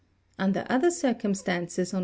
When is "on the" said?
1.93-1.97